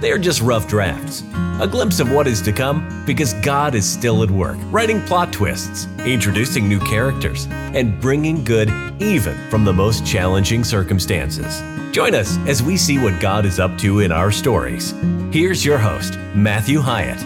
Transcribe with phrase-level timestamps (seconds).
[0.00, 1.22] They are just rough drafts,
[1.60, 5.30] a glimpse of what is to come because God is still at work, writing plot
[5.30, 11.62] twists, introducing new characters, and bringing good even from the most challenging circumstances.
[11.92, 14.94] Join us as we see what God is up to in our stories.
[15.32, 17.20] Here's your host, Matthew Hyatt.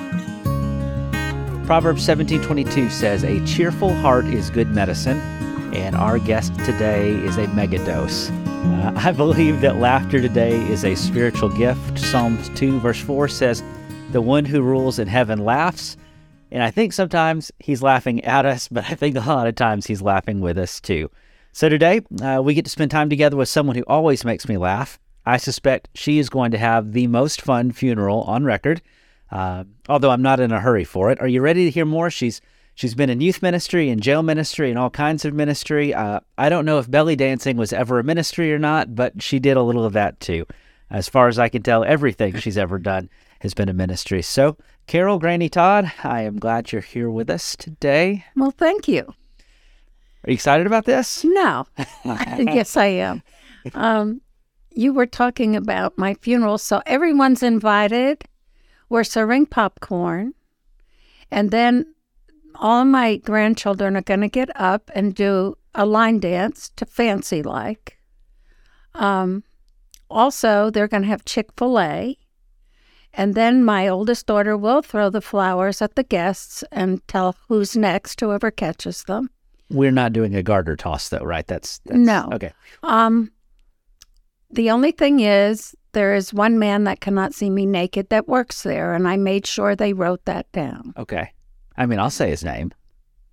[1.66, 5.20] Proverbs 17:22 says, "A cheerful heart is good medicine,"
[5.72, 8.32] and our guest today is a megadose.
[8.96, 11.98] I believe that laughter today is a spiritual gift.
[11.98, 13.62] Psalms 2 verse 4 says,
[14.12, 15.96] "The one who rules in heaven laughs."
[16.50, 19.86] And I think sometimes he's laughing at us, but I think a lot of times
[19.86, 21.10] he's laughing with us too.
[21.52, 24.56] So today, uh, we get to spend time together with someone who always makes me
[24.56, 24.98] laugh.
[25.26, 28.82] I suspect she is going to have the most fun funeral on record,
[29.30, 31.20] uh, although I'm not in a hurry for it.
[31.20, 32.10] Are you ready to hear more?
[32.10, 32.40] She's
[32.74, 35.94] She's been in youth ministry and jail ministry and all kinds of ministry.
[35.94, 39.38] Uh, I don't know if belly dancing was ever a ministry or not, but she
[39.38, 40.46] did a little of that too.
[40.90, 43.08] As far as I can tell, everything she's ever done
[43.40, 44.22] has been a ministry.
[44.22, 48.24] So, Carol Granny Todd, I am glad you're here with us today.
[48.36, 49.02] Well, thank you.
[49.02, 51.24] Are you excited about this?
[51.24, 51.66] No.
[52.04, 53.22] yes, I am.
[53.74, 54.20] Um,
[54.70, 58.24] you were talking about my funeral, so everyone's invited.
[58.88, 60.34] We're serving popcorn.
[61.30, 61.93] And then
[62.56, 67.42] all my grandchildren are going to get up and do a line dance to Fancy
[67.42, 67.98] Like.
[68.94, 69.42] Um,
[70.10, 72.16] also, they're going to have Chick fil A.
[73.12, 77.76] And then my oldest daughter will throw the flowers at the guests and tell who's
[77.76, 79.30] next, whoever catches them.
[79.70, 81.46] We're not doing a garter toss, though, right?
[81.46, 82.28] That's, that's no.
[82.32, 82.52] Okay.
[82.82, 83.30] Um,
[84.50, 88.62] the only thing is, there is one man that cannot see me naked that works
[88.62, 90.92] there, and I made sure they wrote that down.
[90.96, 91.32] Okay.
[91.76, 92.72] I mean, I'll say his name.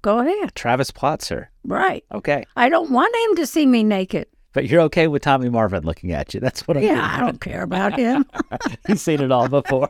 [0.01, 0.55] Go ahead.
[0.55, 1.47] Travis Plotzer.
[1.63, 2.03] Right.
[2.11, 2.45] Okay.
[2.55, 4.27] I don't want him to see me naked.
[4.53, 6.39] But you're okay with Tommy Marvin looking at you.
[6.39, 8.25] That's what I'm Yeah, I don't care about him.
[8.87, 9.89] He's seen it all before.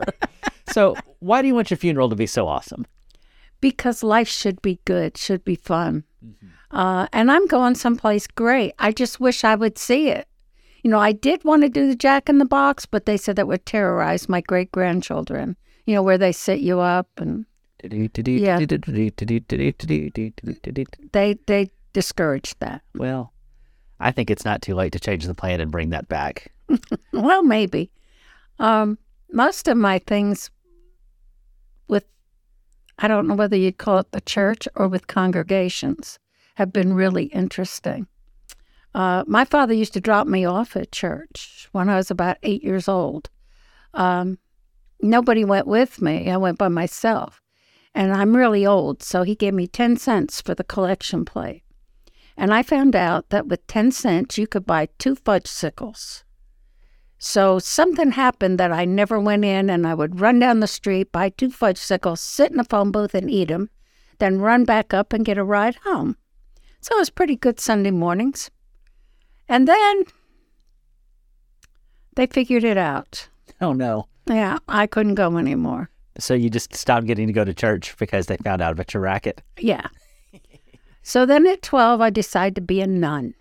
[0.71, 2.85] so, why do you want your funeral to be so awesome?
[3.61, 6.03] because life should be good, should be fun.
[6.71, 8.73] Uh, and I'm going someplace great.
[8.79, 10.27] I just wish I would see it.
[10.83, 13.35] You know, I did want to do the Jack in the Box, but they said
[13.35, 15.55] that would terrorize my great grandchildren.
[15.85, 17.45] You know, where they sit you up and
[18.39, 18.57] Yeah.
[21.11, 22.81] they they discouraged that.
[22.95, 23.33] Well,
[23.99, 26.51] I think it's not too late to change the plan and bring that back.
[27.13, 27.91] Well, maybe.
[28.59, 28.97] Um,
[29.31, 30.49] most of my things
[31.87, 32.05] with,
[32.99, 36.19] I don't know whether you'd call it the church or with congregations,
[36.55, 38.07] have been really interesting.
[38.93, 42.63] Uh, my father used to drop me off at church when I was about eight
[42.63, 43.29] years old.
[43.93, 44.37] Um,
[45.01, 47.40] nobody went with me, I went by myself.
[47.93, 51.63] And I'm really old, so he gave me 10 cents for the collection plate.
[52.37, 56.23] And I found out that with 10 cents, you could buy two fudgesicles.
[57.17, 61.11] So something happened that I never went in, and I would run down the street,
[61.11, 63.69] buy two fudgesicles, sit in the phone booth and eat them,
[64.17, 66.17] then run back up and get a ride home.
[66.79, 68.49] So it was pretty good Sunday mornings.
[69.47, 70.05] And then
[72.15, 73.29] they figured it out.
[73.59, 74.07] Oh no.
[74.27, 75.89] Yeah, I couldn't go anymore.
[76.21, 79.01] So you just stopped getting to go to church because they found out about your
[79.01, 79.41] racket?
[79.57, 79.87] Yeah.
[81.01, 83.33] so then at 12, I decided to be a nun.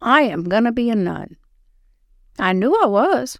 [0.00, 1.36] I am going to be a nun.
[2.38, 3.38] I knew I was.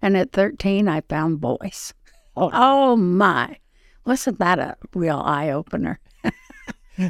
[0.00, 1.92] And at 13, I found boys.
[2.36, 2.50] Oh.
[2.52, 3.58] Oh my.
[4.04, 6.00] Wasn't that a real eye opener?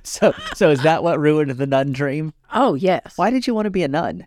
[0.03, 2.32] So so is that what ruined the nun dream?
[2.54, 3.12] Oh, yes.
[3.16, 4.26] Why did you want to be a nun?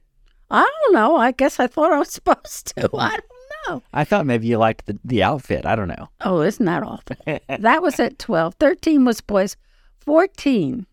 [0.52, 1.16] I don't know.
[1.16, 2.90] I guess I thought I was supposed to.
[2.98, 3.24] I don't
[3.68, 3.84] know.
[3.94, 5.66] I thought maybe you liked the, the outfit.
[5.66, 6.10] I don't know.
[6.22, 7.16] Oh, isn't that awful?
[7.60, 8.56] that was at 12.
[8.56, 9.56] 13 was boys.
[10.00, 10.86] 14,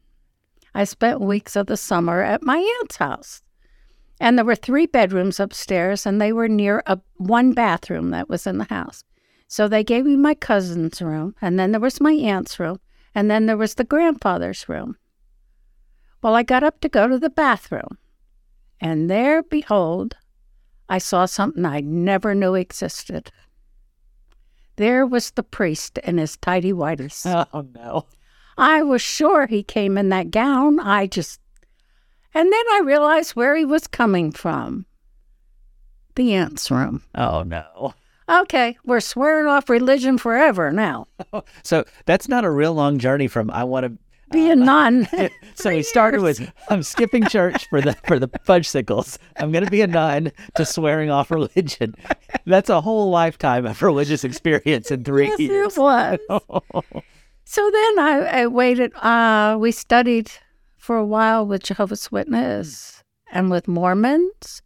[0.74, 3.42] I spent weeks of the summer at my aunt's house.
[4.20, 8.46] And there were three bedrooms upstairs, and they were near a one bathroom that was
[8.46, 9.04] in the house.
[9.46, 12.80] So they gave me my cousin's room, and then there was my aunt's room,
[13.14, 14.96] and then there was the grandfather's room.
[16.22, 17.98] Well, I got up to go to the bathroom,
[18.80, 20.16] and there, behold,
[20.88, 23.30] I saw something I never knew existed.
[24.76, 27.24] There was the priest in his tidy whities.
[27.52, 28.06] Oh no.
[28.56, 30.78] I was sure he came in that gown.
[30.78, 31.40] I just.
[32.32, 34.86] And then I realized where he was coming from
[36.14, 37.02] the aunt's room.
[37.14, 37.94] Oh no.
[38.28, 41.08] Okay, we're swearing off religion forever now.
[41.62, 43.98] So that's not a real long journey from I want to
[44.34, 45.08] be a nun.
[45.54, 49.18] so he started with I'm skipping church for the for the fudgesicles.
[49.36, 51.94] I'm going to be a nun to swearing off religion.
[52.44, 55.76] That's a whole lifetime of religious experience in three yes, years.
[55.76, 56.18] it was.
[57.44, 58.94] so then I, I waited.
[58.96, 60.30] Uh, we studied
[60.76, 63.02] for a while with Jehovah's Witness
[63.32, 64.60] and with Mormons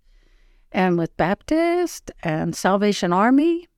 [0.72, 3.68] and with Baptist and Salvation Army.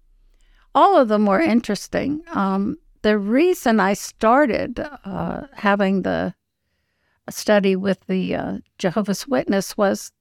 [0.75, 2.23] All of them were interesting.
[2.33, 6.35] Um, the reason I started uh, having the
[7.29, 10.13] study with the uh, Jehovah's Witness was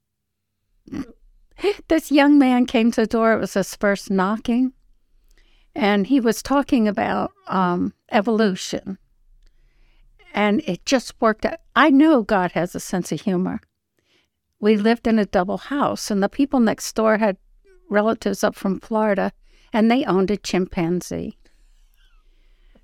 [1.87, 3.33] this young man came to the door.
[3.33, 4.73] It was his first knocking,
[5.75, 8.97] and he was talking about um, evolution.
[10.33, 11.59] And it just worked out.
[11.75, 13.59] I know God has a sense of humor.
[14.59, 17.37] We lived in a double house, and the people next door had
[17.89, 19.31] relatives up from Florida,
[19.73, 21.38] and they owned a chimpanzee.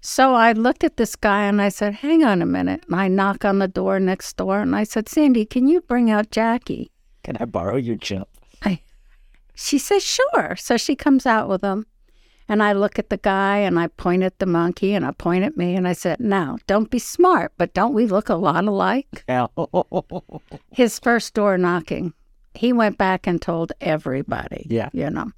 [0.06, 2.84] So I looked at this guy and I said, Hang on a minute.
[2.86, 6.12] And I knock on the door next door and I said, Sandy, can you bring
[6.12, 6.92] out Jackie?
[7.24, 8.28] Can I borrow your chimp?
[8.62, 8.82] I,
[9.56, 10.56] she says, Sure.
[10.58, 11.88] So she comes out with him.
[12.48, 15.44] And I look at the guy and I point at the monkey and I point
[15.44, 18.64] at me and I said, Now, don't be smart, but don't we look a lot
[18.64, 19.24] alike?
[20.72, 22.14] His first door knocking,
[22.54, 24.68] he went back and told everybody.
[24.70, 24.90] Yeah.
[24.94, 25.32] You know.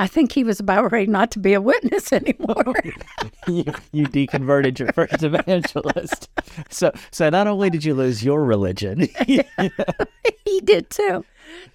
[0.00, 2.74] I think he was about ready not to be a witness anymore.
[3.46, 6.30] you, you deconverted your first evangelist.
[6.70, 11.26] So so not only did you lose your religion, he did too.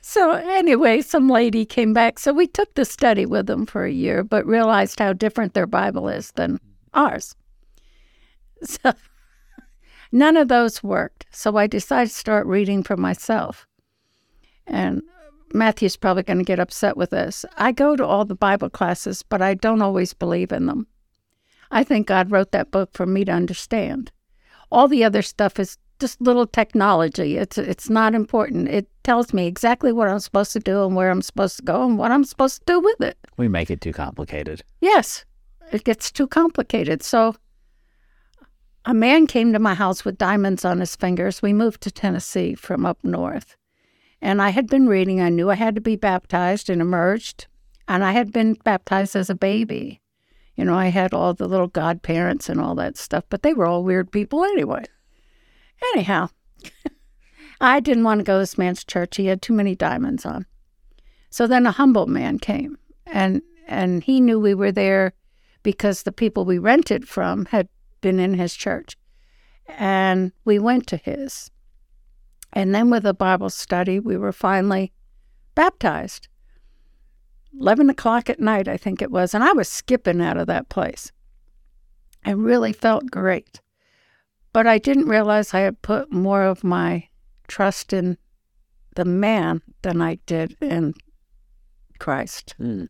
[0.01, 2.17] So anyway, some lady came back.
[2.17, 5.67] So we took the study with them for a year, but realized how different their
[5.67, 6.59] Bible is than
[6.95, 7.35] ours.
[8.63, 8.91] So
[10.11, 11.27] none of those worked.
[11.29, 13.67] So I decided to start reading for myself.
[14.65, 15.03] And
[15.53, 17.45] Matthew's probably going to get upset with this.
[17.57, 20.87] I go to all the Bible classes, but I don't always believe in them.
[21.71, 24.11] I think God wrote that book for me to understand.
[24.71, 27.37] All the other stuff is just little technology.
[27.37, 28.67] It's it's not important.
[28.67, 31.85] It tells me exactly what I'm supposed to do and where I'm supposed to go
[31.85, 33.17] and what I'm supposed to do with it.
[33.37, 34.63] we make it too complicated.
[34.81, 35.25] Yes,
[35.71, 37.03] it gets too complicated.
[37.03, 37.35] So
[38.85, 41.41] a man came to my house with diamonds on his fingers.
[41.41, 43.55] We moved to Tennessee from up north.
[44.25, 45.21] And I had been reading.
[45.21, 47.45] I knew I had to be baptized and emerged.
[47.87, 50.01] And I had been baptized as a baby.
[50.55, 53.67] You know, I had all the little godparents and all that stuff, but they were
[53.67, 54.83] all weird people anyway.
[55.93, 56.29] Anyhow,
[57.61, 59.15] I didn't want to go to this man's church.
[59.15, 60.47] He had too many diamonds on.
[61.29, 65.13] So then a humble man came, and and he knew we were there
[65.61, 67.69] because the people we rented from had
[68.01, 68.97] been in his church,
[69.67, 71.51] and we went to his.
[72.55, 74.93] And then with a Bible study, we were finally
[75.53, 76.29] baptized.
[77.59, 79.33] 11 o'clock at night, I think it was.
[79.33, 81.11] And I was skipping out of that place.
[82.25, 83.61] I really felt great.
[84.53, 87.09] But I didn't realize I had put more of my
[87.47, 88.17] trust in
[88.95, 90.93] the man than I did in
[91.99, 92.55] Christ.
[92.59, 92.87] Mm.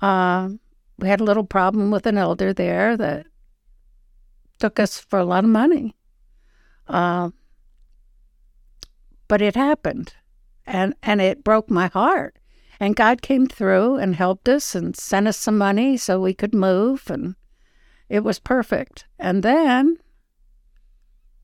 [0.00, 0.50] Uh,
[0.98, 3.26] we had a little problem with an elder there that
[4.60, 5.96] took us for a lot of money.
[6.86, 7.30] Uh,
[9.32, 10.12] but it happened.
[10.66, 12.36] And and it broke my heart.
[12.78, 16.54] And god came through and helped us and sent us some money so we could
[16.54, 17.36] move and
[18.10, 19.06] it was perfect.
[19.18, 19.96] And then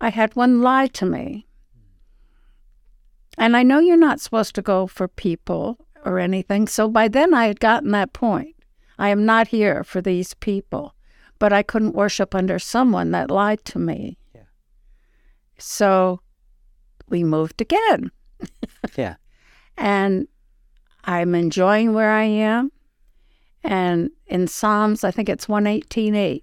[0.03, 1.47] i had one lie to me.
[3.39, 7.33] And i know you're not supposed to go for people or anything so by then
[7.33, 8.55] i had gotten that point.
[8.99, 10.95] I am not here for these people
[11.39, 14.19] but i couldn't worship under someone that lied to me.
[14.35, 14.43] Yeah.
[15.57, 16.21] so
[17.11, 18.11] we moved again.
[18.97, 19.17] Yeah.
[19.81, 20.27] And
[21.05, 22.73] I'm enjoying where I am.
[23.63, 26.43] And in Psalms, I think it's 118.8.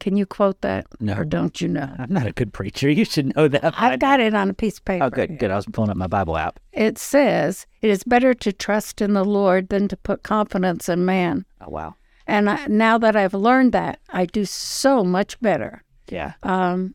[0.00, 0.86] Can you quote that?
[0.98, 1.14] No.
[1.14, 1.94] Or don't you know?
[1.98, 2.90] I'm not a good preacher.
[2.90, 3.74] You should know that.
[3.78, 4.98] I've got it on a piece of paper.
[5.00, 5.06] now.
[5.06, 5.50] Oh, good, good.
[5.50, 6.58] I was pulling up my Bible app.
[6.72, 11.04] It says, It is better to trust in the Lord than to put confidence in
[11.04, 11.44] man.
[11.60, 11.94] Oh, wow.
[12.26, 15.84] And I, now that I've learned that, I do so much better.
[16.08, 16.32] Yeah.
[16.42, 16.94] Um,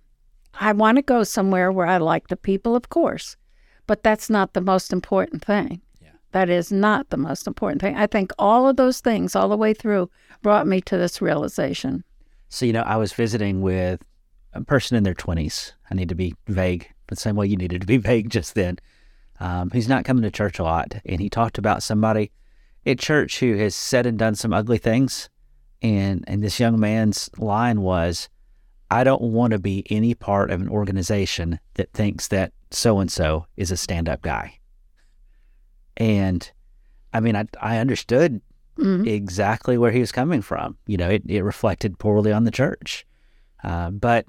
[0.59, 3.35] I want to go somewhere where I like the people, of course,
[3.87, 5.81] but that's not the most important thing.
[6.01, 6.09] Yeah.
[6.31, 7.95] That is not the most important thing.
[7.95, 10.09] I think all of those things, all the way through,
[10.41, 12.03] brought me to this realization.
[12.49, 14.03] So, you know, I was visiting with
[14.53, 15.73] a person in their 20s.
[15.91, 18.79] I need to be vague, the same way you needed to be vague just then.
[19.39, 20.95] Um, he's not coming to church a lot.
[21.05, 22.31] And he talked about somebody
[22.85, 25.29] at church who has said and done some ugly things.
[25.81, 28.29] And, and this young man's line was,
[28.91, 33.11] I don't want to be any part of an organization that thinks that so and
[33.11, 34.59] so is a stand up guy.
[35.97, 36.49] And
[37.13, 38.41] I mean, I, I understood
[38.77, 39.07] Mhm.
[39.07, 40.77] exactly where he was coming from.
[40.85, 43.05] You know, it, it reflected poorly on the church.
[43.63, 44.25] Uh, but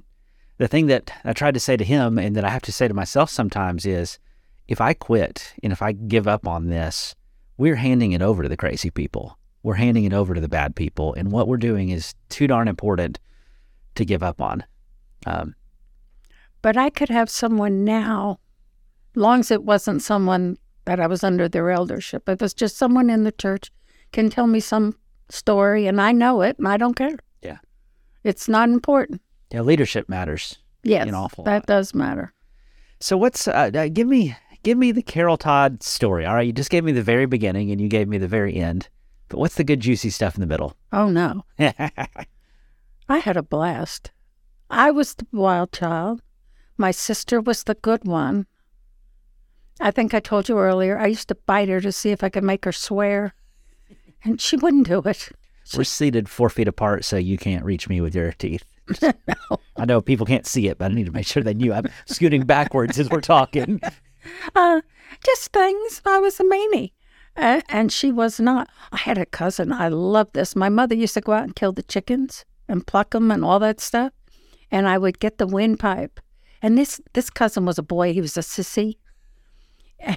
[0.58, 2.86] the thing that I tried to say to him and that I have to say
[2.86, 4.20] to myself sometimes is
[4.68, 7.16] if I quit and if I give up on this,
[7.56, 9.36] we're handing it over to the crazy people.
[9.64, 11.12] We're handing it over to the bad people.
[11.14, 13.18] And what we're doing is too darn important
[13.96, 14.64] to give up on.
[15.26, 15.54] Um,
[16.62, 18.40] but I could have someone now,
[19.14, 22.28] long as it wasn't someone that I was under their eldership.
[22.28, 23.70] If it's just someone in the church
[24.12, 24.96] can tell me some
[25.28, 27.18] story and I know it and I don't care.
[27.42, 27.58] Yeah.
[28.24, 29.20] It's not important.
[29.52, 30.58] Yeah, leadership matters.
[30.82, 31.66] Yes, an awful that lot.
[31.66, 32.32] does matter.
[33.00, 36.24] So what's uh, uh, give me give me the Carol Todd story.
[36.24, 38.54] All right, you just gave me the very beginning and you gave me the very
[38.54, 38.88] end.
[39.28, 40.76] But what's the good juicy stuff in the middle?
[40.92, 41.44] Oh no.
[43.08, 44.10] I had a blast.
[44.68, 46.22] I was the wild child.
[46.76, 48.46] My sister was the good one.
[49.80, 52.28] I think I told you earlier, I used to bite her to see if I
[52.28, 53.34] could make her swear,
[54.24, 55.28] and she wouldn't do it.
[55.76, 58.64] We're seated four feet apart, so you can't reach me with your teeth.
[59.02, 59.58] no.
[59.76, 61.88] I know people can't see it, but I need to make sure they knew I'm
[62.06, 63.80] scooting backwards as we're talking.
[64.56, 64.80] Uh,
[65.24, 66.02] just things.
[66.04, 66.90] I was a meanie.
[67.36, 68.68] Uh, and she was not.
[68.90, 69.70] I had a cousin.
[69.70, 70.56] I loved this.
[70.56, 73.58] My mother used to go out and kill the chickens and pluck them and all
[73.60, 74.12] that stuff.
[74.70, 76.20] And I would get the windpipe.
[76.62, 78.12] And this this cousin was a boy.
[78.12, 78.96] He was a sissy.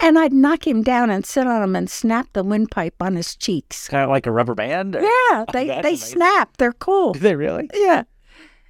[0.00, 3.36] and I'd knock him down and sit on him and snap the windpipe on his
[3.36, 3.88] cheeks.
[3.88, 4.96] kind of like a rubber band.
[4.96, 6.16] or- Yeah, they they amazing.
[6.18, 6.56] snap.
[6.56, 7.12] They're cool.
[7.12, 7.68] Do they really?
[7.74, 8.04] Yeah.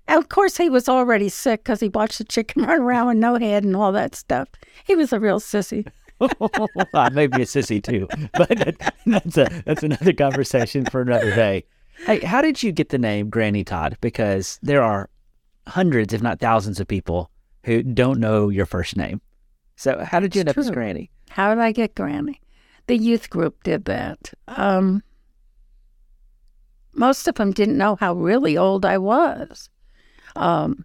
[0.07, 3.17] And of course, he was already sick because he watched the chicken run around with
[3.17, 4.49] no head and all that stuff.
[4.87, 5.87] He was a real sissy.
[6.21, 8.49] I may be a sissy too, but
[9.07, 11.65] that's a that's another conversation for another day.
[12.07, 13.97] Hey, how did you get the name Granny Todd?
[14.01, 15.09] Because there are
[15.67, 17.31] hundreds, if not thousands, of people
[17.65, 19.21] who don't know your first name.
[19.77, 20.71] So how did you end It's up as.
[20.71, 21.11] Granny?
[21.31, 22.41] How did I get Granny?
[22.87, 24.33] The youth group did that.
[24.47, 25.03] Um,
[26.93, 29.71] most of them didn't know how really old I was.
[30.37, 30.85] Um,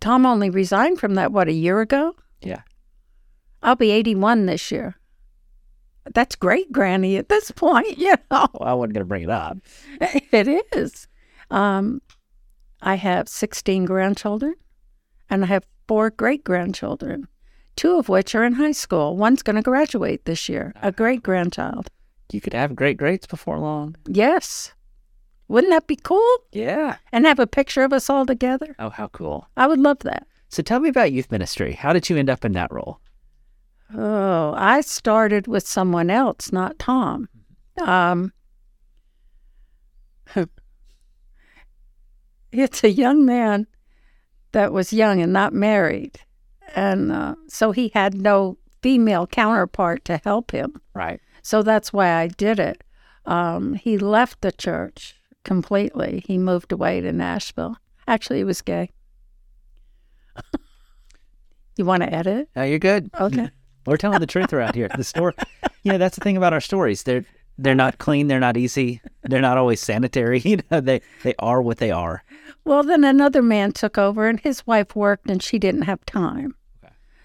[0.00, 2.14] Tom only resigned from that, what, a year ago?
[2.40, 2.62] Yeah.
[3.62, 4.96] I'll be 81 this year.
[6.14, 8.48] That's great, Granny, at this point, you know.
[8.54, 9.58] Well, I wasn't going to bring it up.
[10.00, 11.08] It is.
[11.50, 12.02] Um,
[12.82, 14.54] I have 16 grandchildren
[15.30, 17.26] and I have four great grandchildren,
[17.76, 19.16] two of which are in high school.
[19.16, 21.88] One's going to graduate this year, a great grandchild.
[22.30, 23.96] You could have great greats before long.
[24.06, 24.72] Yes.
[25.48, 26.38] Wouldn't that be cool?
[26.52, 26.96] Yeah.
[27.10, 28.76] And have a picture of us all together?
[28.78, 29.48] Oh, how cool.
[29.56, 30.26] I would love that.
[30.50, 31.72] So tell me about youth ministry.
[31.72, 33.00] How did you end up in that role?
[33.94, 37.28] Oh, I started with someone else, not Tom.
[37.80, 38.32] Um,
[42.52, 43.66] it's a young man
[44.52, 46.20] that was young and not married.
[46.74, 50.80] And uh, so he had no female counterpart to help him.
[50.94, 51.20] Right.
[51.42, 52.84] So that's why I did it.
[53.24, 55.14] Um, he left the church
[55.44, 56.22] completely.
[56.26, 57.76] He moved away to Nashville.
[58.06, 58.90] Actually, he was gay.
[61.76, 62.48] you want to edit?
[62.54, 63.10] No, you're good.
[63.18, 63.50] Okay.
[63.88, 64.88] We're telling the truth around here.
[64.96, 65.32] The story,
[65.82, 67.02] you know, that's the thing about our stories.
[67.02, 67.24] They're
[67.60, 68.28] they're not clean.
[68.28, 69.00] They're not easy.
[69.22, 70.40] They're not always sanitary.
[70.44, 72.22] You know, they they are what they are.
[72.64, 76.54] Well, then another man took over, and his wife worked, and she didn't have time.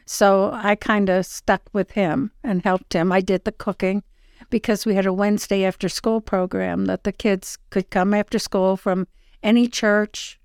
[0.05, 3.11] So I kind of stuck with him and helped him.
[3.11, 4.03] I did the cooking
[4.49, 8.75] because we had a Wednesday after school program that the kids could come after school
[8.75, 9.07] from
[9.41, 10.39] any church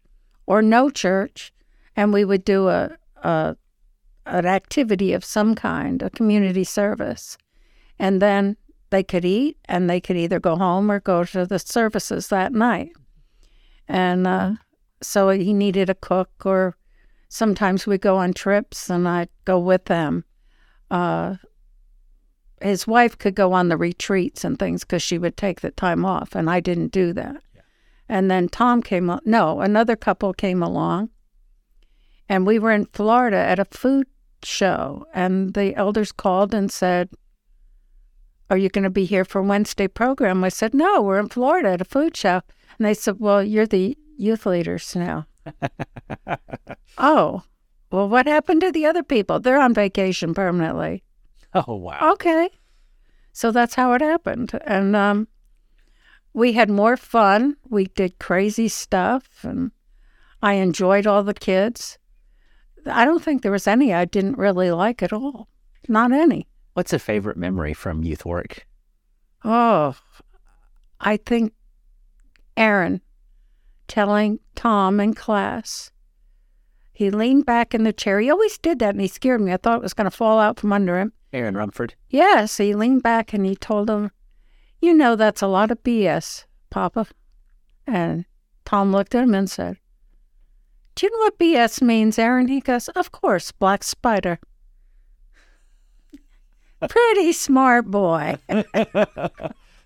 [0.47, 1.53] or no church,
[1.97, 3.57] and we would do a, a
[4.29, 7.39] an activity of some kind, a community service,
[7.99, 8.57] and then
[8.91, 12.53] they could eat and they could either go home or go to the services that
[12.53, 12.91] night.
[13.89, 14.53] And uh,
[15.03, 16.77] so he needed a cook, or
[17.29, 20.25] sometimes we go on trips and I'd go with them.
[20.91, 21.37] Uh,
[22.61, 26.05] his wife could go on the retreats and things because she would take the time
[26.05, 27.43] off, and I didn't do that.
[28.09, 31.11] And then Tom came, no, another couple came along,
[32.29, 34.07] and we were in Florida at a food
[34.45, 37.11] show, and the elders called and said,
[38.50, 40.45] Are you going to be here for Wednesday program?
[40.45, 42.40] I said, No, we're in Florida at a food show.
[42.78, 45.26] And they said, Well, you're the youth leaders now.
[46.99, 47.42] oh,
[47.90, 49.40] well, what happened to the other people?
[49.40, 51.02] They're on vacation permanently.
[51.54, 52.12] Oh wow.
[52.12, 52.50] Okay.
[53.33, 54.52] So that's how it happened.
[54.66, 55.28] And um,
[56.35, 57.57] we had more fun.
[57.71, 59.71] We did crazy stuff, and
[60.42, 61.99] I enjoyed all the kids.
[62.88, 65.49] I don't think there was any I didn't really like at all.
[65.88, 66.47] Not any.
[66.75, 68.66] What's a favorite memory from youth work?
[69.45, 69.97] Oh,
[71.00, 71.52] I think
[72.57, 73.00] Aaron
[73.87, 75.90] telling Tom in class.
[76.92, 78.18] He leaned back in the chair.
[78.21, 79.52] He always did that, and he scared me.
[79.52, 81.12] I thought it was going to fall out from under him.
[81.33, 81.95] Aaron Rumford.
[82.09, 84.11] Yes, he leaned back and he told him,
[84.80, 87.07] You know, that's a lot of BS, Papa.
[87.87, 88.25] And
[88.64, 89.78] Tom looked at him and said,
[90.99, 92.49] Do you know what BS means, Aaron?
[92.49, 94.40] He goes, Of course, black spider.
[96.88, 98.37] Pretty smart boy.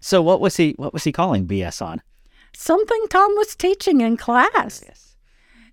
[0.03, 2.03] So what was he what was he calling BS on?
[2.55, 4.83] Something Tom was teaching in class.
[4.85, 5.17] Yes.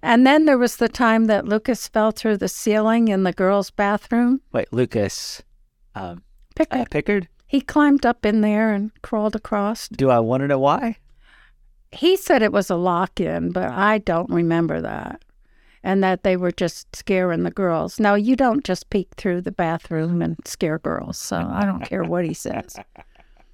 [0.03, 3.71] And then there was the time that Lucas fell through the ceiling in the girls'
[3.71, 4.39] bathroom.
[4.53, 5.41] Wait, Lucas
[5.95, 6.21] um
[6.55, 7.27] Picked uh, Pickard?
[7.47, 9.89] He climbed up in there and crawled across.
[9.89, 10.97] Do I want to know why?
[11.91, 15.25] He said it was a lock in, but I don't remember that.
[15.83, 17.99] And that they were just scaring the girls.
[17.99, 22.03] Now, you don't just peek through the bathroom and scare girls, so I don't care
[22.03, 22.75] what he says.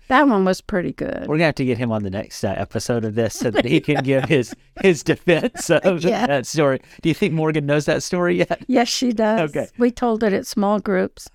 [0.07, 1.25] That one was pretty good.
[1.27, 3.65] We're gonna have to get him on the next uh, episode of this so that
[3.65, 4.53] he can give his
[4.83, 6.27] his defense of Yeah.
[6.27, 6.79] that story.
[7.01, 8.63] Do you think Morgan knows that story yet?
[8.67, 9.49] Yes, she does.
[9.49, 9.67] Okay.
[9.79, 11.27] We told it at small groups.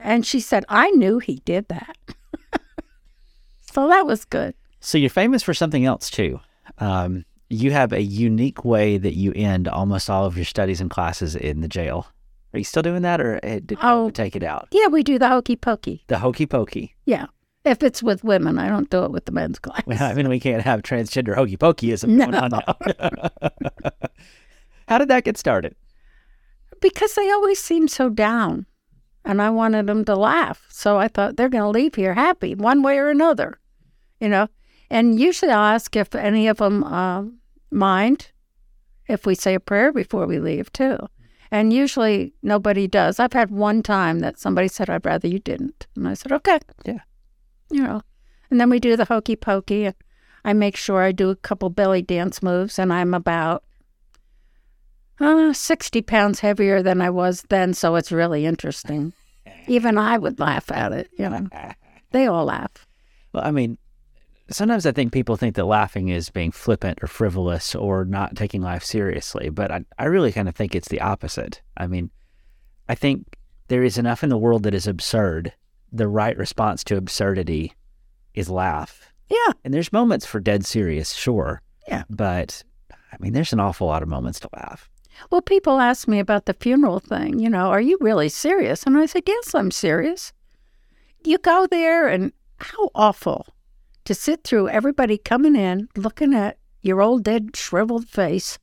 [0.00, 1.98] And she said, I knew he did that.
[3.72, 4.54] so that was good.
[4.80, 6.40] So you're famous for something else too.
[6.78, 10.90] Um, you have a unique way that you end almost all of your studies and
[10.90, 12.06] classes in the jail.
[12.52, 14.06] Are you still doing that, or uh, did Oh.
[14.06, 14.68] you take it out?
[14.70, 16.04] Yeah, we do the hokey pokey.
[16.08, 16.94] The hokey pokey.
[17.04, 17.26] Yeah.
[17.64, 19.82] If it's with women, I don't do it with the men's class.
[19.86, 23.90] Well, I mean, we can't have transgender hokey pokeyism going on now.
[24.88, 25.74] How did that get started?
[26.80, 28.64] because they always seem so down.
[29.24, 30.64] And I wanted them to laugh.
[30.70, 33.58] So I thought they're going to leave here happy one way or another,
[34.20, 34.46] you know.
[34.88, 37.24] And usually I'll ask if any of them uh,
[37.70, 38.30] mind
[39.08, 40.98] if we say a prayer before we leave, too.
[41.50, 43.18] And usually nobody does.
[43.18, 45.86] I've had one time that somebody said, I'd rather you didn't.
[45.96, 46.58] And I said, okay.
[46.84, 47.00] Yeah.
[47.70, 48.02] You know.
[48.50, 49.86] And then we do the hokey pokey.
[49.86, 49.94] And
[50.44, 52.78] I make sure I do a couple belly dance moves.
[52.78, 53.64] And I'm about
[55.20, 59.12] uh, 60 pounds heavier than I was then, so it's really interesting.
[59.66, 61.48] Even I would laugh at it, you know.
[62.12, 62.86] They all laugh.
[63.32, 63.78] Well, I mean,
[64.50, 68.62] sometimes I think people think that laughing is being flippant or frivolous or not taking
[68.62, 71.60] life seriously, but I, I really kind of think it's the opposite.
[71.76, 72.10] I mean,
[72.88, 73.36] I think
[73.68, 75.52] there is enough in the world that is absurd.
[75.92, 77.74] The right response to absurdity
[78.34, 79.12] is laugh.
[79.28, 79.52] Yeah.
[79.64, 81.62] And there's moments for dead serious, sure.
[81.86, 82.04] Yeah.
[82.08, 82.62] But
[83.12, 84.88] I mean, there's an awful lot of moments to laugh.
[85.30, 88.84] Well, people ask me about the funeral thing, you know, are you really serious?
[88.84, 90.32] And I said, yes, I'm serious.
[91.24, 93.46] You go there, and how awful
[94.08, 98.58] to sit through everybody coming in, looking at your old dead shriveled face.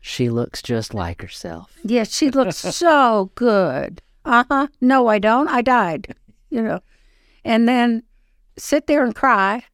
[0.00, 1.76] She looks just like herself.
[1.82, 4.00] Yeah, she looks so good.
[4.24, 4.68] Uh huh.
[4.80, 5.48] No, I don't.
[5.48, 6.14] I died.
[6.50, 6.80] You know,
[7.44, 8.04] and then
[8.56, 9.64] sit there and cry.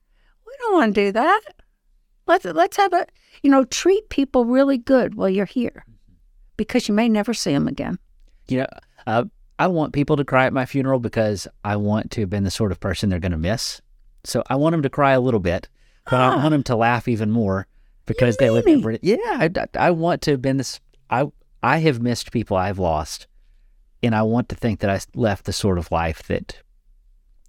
[0.46, 1.42] We don't want to do that.
[2.26, 3.06] Let's let's have a
[3.42, 5.84] you know treat people really good while you're here,
[6.56, 7.98] because you may never see them again.
[8.48, 8.66] You know,
[9.06, 9.24] uh,
[9.58, 12.50] I want people to cry at my funeral because I want to have been the
[12.50, 13.82] sort of person they're going to miss.
[14.24, 15.68] So I want them to cry a little bit,
[16.10, 17.66] but I want them to laugh even more
[18.06, 19.00] because they remember it.
[19.02, 20.80] Yeah, I, I want to have been this.
[21.10, 21.30] I
[21.62, 23.26] I have missed people I've lost,
[24.02, 26.60] and I want to think that I left the sort of life that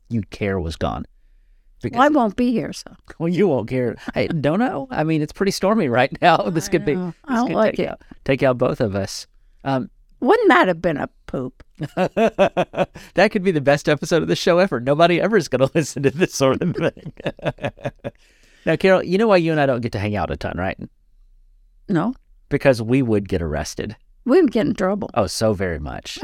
[0.10, 1.06] you'd care was gone.
[1.82, 3.96] Because, Well, I won't be here, so well, you won't care.
[4.16, 4.88] I don't know.
[4.90, 6.38] I mean, it's pretty stormy right now.
[6.38, 6.96] This could be.
[6.96, 7.14] know.
[7.26, 7.90] I don't could like take it.
[7.90, 9.28] Out, take out both of us.
[9.64, 9.90] Um,
[10.24, 11.64] wouldn't that have been a poop?
[11.96, 14.80] that could be the best episode of the show ever.
[14.80, 17.14] Nobody ever is going to listen to this sort of thing.
[18.66, 20.56] now, Carol, you know why you and I don't get to hang out a ton,
[20.58, 20.78] right?
[21.90, 22.14] No,
[22.50, 23.96] Because we would get arrested.
[24.26, 25.10] we would get in trouble.
[25.16, 26.18] Oh, so very much.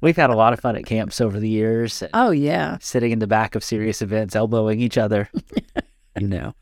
[0.00, 3.18] We've had a lot of fun at camps over the years, Oh yeah, sitting in
[3.18, 5.28] the back of serious events, elbowing each other.
[6.18, 6.54] you know.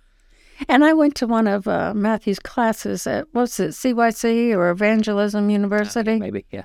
[0.69, 5.51] And I went to one of uh, Matthew's classes at what's it CYC or Evangelism
[5.51, 6.19] University.
[6.19, 6.65] Maybe, yeah.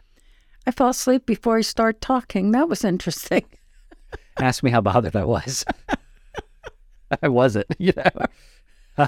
[0.65, 2.51] I fell asleep before he started talking.
[2.51, 3.43] That was interesting.
[4.39, 5.65] Ask me how bothered I was.
[7.21, 9.07] I wasn't, you know.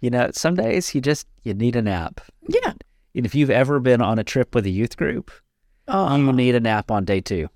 [0.00, 2.20] you know, some days you just you need a nap.
[2.48, 2.72] Yeah.
[3.14, 5.30] And if you've ever been on a trip with a youth group,
[5.88, 7.48] Oh, you need a nap on day two.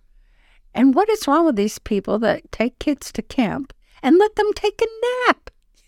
[0.75, 4.51] and what is wrong with these people that take kids to camp and let them
[4.55, 5.42] take a nap?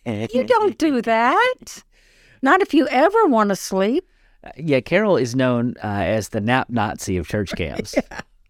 [0.07, 1.83] You don't do that.
[2.43, 4.09] Not if you ever want to sleep.
[4.57, 7.95] Yeah, Carol is known uh, as the nap Nazi of church camps.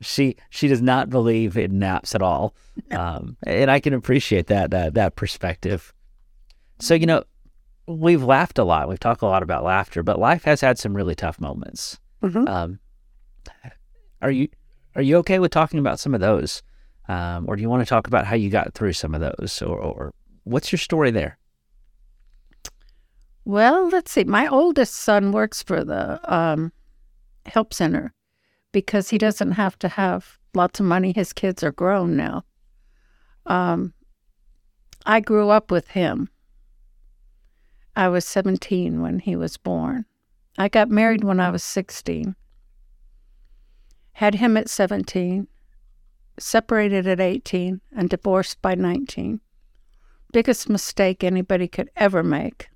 [0.00, 2.54] She she does not believe in naps at all,
[2.90, 5.94] um, and I can appreciate that uh, that perspective.
[6.80, 7.22] So you know,
[7.86, 8.88] we've laughed a lot.
[8.88, 11.98] We've talked a lot about laughter, but life has had some really tough moments.
[12.22, 12.48] Mhm.
[12.48, 12.80] Um,
[14.20, 14.48] are you
[14.96, 16.62] are you okay with talking about some of those,
[17.08, 19.62] um, or do you want to talk about how you got through some of those,
[19.62, 21.38] or, or what's your story there?
[23.44, 24.24] Well, let's see.
[24.24, 26.72] My oldest son works for the um,
[27.46, 28.12] help center
[28.72, 31.12] because he doesn't have to have lots of money.
[31.12, 32.44] His kids are grown now.
[33.46, 33.92] Um,
[35.04, 36.30] I grew up with him.
[37.96, 40.06] I was 17 when he was born.
[40.56, 42.34] I got married when I was 16.
[44.12, 45.46] Had him at 17,
[46.38, 49.40] separated at 18, and divorced by 19.
[50.32, 52.68] Biggest mistake anybody could ever make.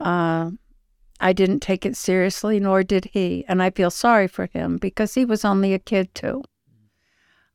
[0.00, 0.50] Uh,
[1.20, 3.44] I didn't take it seriously, nor did he.
[3.46, 6.42] And I feel sorry for him because he was only a kid, too.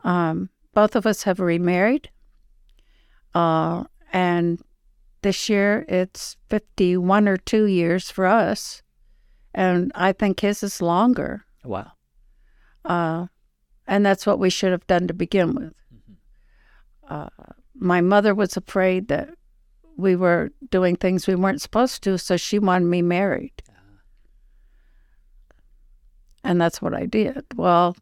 [0.03, 2.09] Um, both of us have remarried.
[3.33, 4.61] Uh, and
[5.23, 8.83] this year it's 51 or 2 years for us.
[9.53, 11.45] And I think his is longer.
[11.63, 11.93] Wow.
[12.83, 13.27] Uh,
[13.87, 15.73] and that's what we should have done to begin with.
[17.09, 17.29] Uh,
[17.73, 19.29] my mother was afraid that
[19.97, 23.63] we were doing things we weren't supposed to, so she wanted me married.
[26.43, 27.43] And that's what I did.
[27.55, 27.95] Well,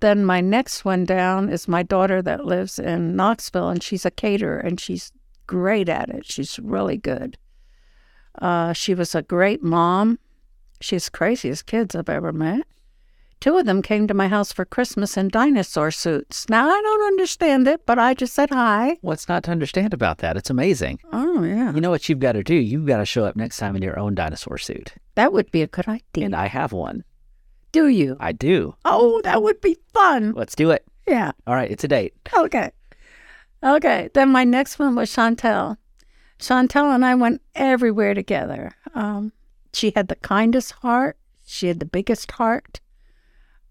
[0.00, 4.10] then my next one down is my daughter that lives in Knoxville, and she's a
[4.10, 5.12] caterer, and she's
[5.46, 6.26] great at it.
[6.26, 7.38] She's really good.
[8.40, 10.18] Uh, she was a great mom.
[10.80, 12.66] She's the craziest kids I've ever met.
[13.40, 16.48] Two of them came to my house for Christmas in dinosaur suits.
[16.48, 18.96] Now, I don't understand it, but I just said hi.
[19.00, 20.36] What's not to understand about that?
[20.36, 20.98] It's amazing.
[21.12, 21.72] Oh, yeah.
[21.72, 22.54] You know what you've got to do?
[22.54, 24.94] You've got to show up next time in your own dinosaur suit.
[25.14, 26.24] That would be a good idea.
[26.24, 27.04] And I have one.
[27.70, 28.16] Do you?
[28.18, 28.74] I do.
[28.84, 30.32] Oh, that would be fun.
[30.32, 30.84] Let's do it.
[31.06, 31.32] Yeah.
[31.46, 32.14] All right, it's a date.
[32.34, 32.72] Okay.
[33.62, 34.10] Okay.
[34.14, 35.76] Then my next one was Chantel.
[36.40, 38.72] Chantel and I went everywhere together.
[38.94, 39.32] Um,
[39.72, 41.18] she had the kindest heart.
[41.46, 42.80] She had the biggest heart.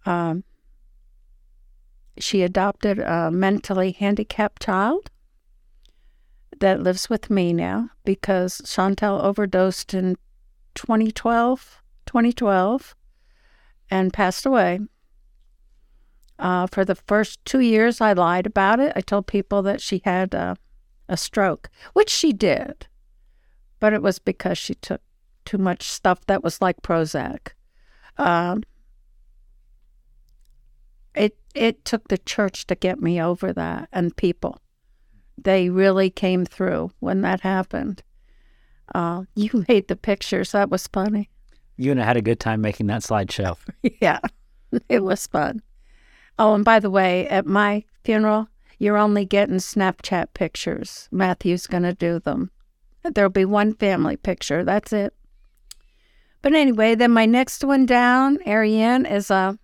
[0.08, 0.46] Um,
[2.18, 5.12] she adopted a mentally handicapped child
[6.60, 10.16] that lives with me now because Chantel overdosed in
[10.76, 12.96] 2012, 2012
[13.92, 14.80] and passed away.
[16.40, 18.94] Uh, for the first two years, I lied about it.
[18.96, 20.56] I told people that she had a
[21.16, 22.88] stroke, which she did,
[23.82, 25.02] but it was because she took
[25.44, 27.50] too much stuff that was like Prozac.
[28.18, 28.64] Um,
[31.58, 34.60] it took the church to get me over that, and people.
[35.38, 38.04] They really came through when that happened.
[38.94, 40.52] Uh, you made the pictures.
[40.52, 41.30] That was funny.
[41.78, 43.58] You and I had a good time making that slideshow.
[44.02, 44.20] yeah,
[44.90, 45.62] it was fun.
[46.40, 48.48] Oh, and by the way, at my funeral,
[48.80, 51.08] you're only getting Snapchat pictures.
[51.12, 52.52] Matthew's going to do them.
[53.04, 54.64] There'll be one family picture.
[54.64, 55.14] That's it.
[56.42, 59.58] But anyway, then my next one down, Ariane, is a,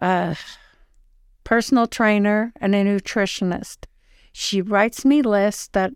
[0.00, 0.36] a
[1.44, 3.84] personal trainer and a nutritionist.
[4.32, 5.92] She writes me lists that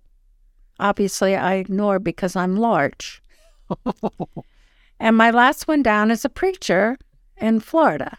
[0.79, 3.21] obviously I ignore because I'm large.
[5.01, 6.97] and my last one down is a preacher
[7.37, 8.17] in Florida.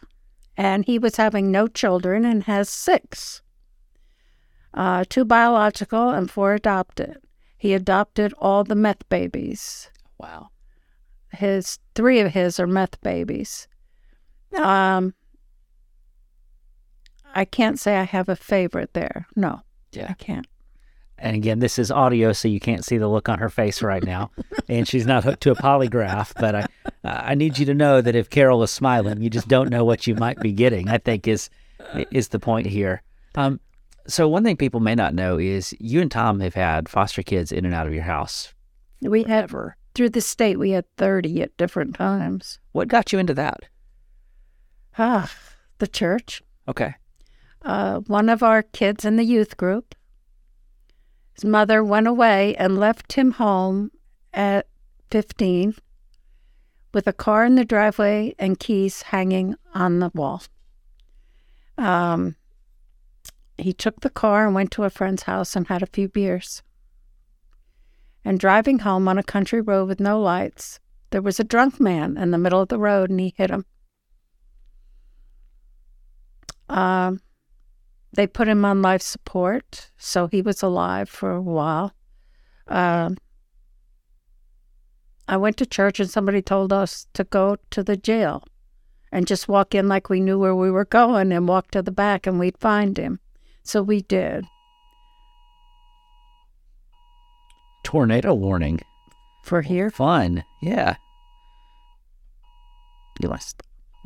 [0.58, 3.42] And he was having no children and has six
[4.76, 7.18] uh, two biological and four adopted.
[7.58, 9.90] He adopted all the meth babies.
[10.20, 10.50] Wow.
[11.32, 13.68] His three of his are meth babies.
[14.54, 15.14] Um,
[17.36, 19.28] I can't say I have a favorite there.
[19.36, 20.08] No, Yeah.
[20.10, 20.48] I can't.
[21.18, 24.04] And again, this is audio, so you can't see the look on her face right
[24.04, 24.32] now,
[24.68, 26.34] and she's not hooked to a polygraph.
[26.38, 26.66] But I,
[27.04, 30.08] I need you to know that if Carol is smiling, you just don't know what
[30.08, 30.90] you might be getting.
[30.90, 31.50] I think is
[32.12, 33.02] is the point here.
[33.36, 33.62] Um,
[34.08, 37.52] so one thing people may not know is you and Tom have had foster kids
[37.52, 38.54] in and out of your house
[39.02, 39.50] We had
[39.94, 40.60] through the state.
[40.60, 42.60] We had thirty at different times.
[42.74, 43.62] What got you into that?
[44.98, 45.32] Ah,
[45.80, 46.42] the church.
[46.68, 46.96] Okay.
[47.66, 49.96] Uh, one of our kids in the youth group.
[51.34, 53.92] His mother went away and left him home
[54.34, 54.68] at
[55.12, 55.76] 15
[56.94, 60.44] with a car in the driveway and keys hanging on the wall.
[61.78, 62.36] Um,
[63.58, 66.62] he took the car and went to a friend's house and had a few beers.
[68.24, 72.18] And driving home on a country road with no lights, there was a drunk man
[72.18, 73.66] in the middle of the road and he hit him.
[76.70, 77.20] Um,
[78.16, 81.94] they put him on life support, so he was alive for a while.
[82.68, 83.18] Um,
[85.28, 88.44] I went to church and somebody told us to go to the jail
[89.12, 91.92] and just walk in like we knew where we were going and walk to the
[91.92, 93.20] back and we'd find him.
[93.64, 94.46] So we did.
[97.84, 98.82] Tornado warning.
[99.44, 100.44] For here, Fun.
[100.62, 100.96] Yeah.
[103.22, 103.56] You want to,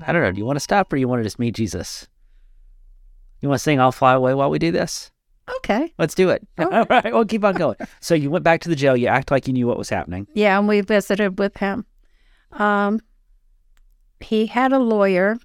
[0.06, 0.32] I don't know.
[0.32, 2.08] Do you want to stop or you want to just meet Jesus?
[3.42, 5.12] You want to sing I'll Fly Away while we do this?
[5.58, 5.92] okay.
[5.98, 6.48] Let's do it.
[6.60, 7.12] All All right.
[7.12, 7.76] We'll keep on going.
[8.00, 8.96] so you went back to the jail.
[8.96, 10.28] You act like you knew what was happening.
[10.34, 11.86] Yeah, and we visited with him.
[12.52, 13.00] Um,
[14.20, 15.38] he had a lawyer,